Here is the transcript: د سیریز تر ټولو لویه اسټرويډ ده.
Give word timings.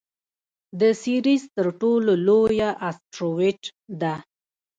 د 0.79 0.81
سیریز 1.01 1.43
تر 1.55 1.67
ټولو 1.81 2.11
لویه 2.27 2.69
اسټرويډ 2.89 3.61
ده. 4.01 4.15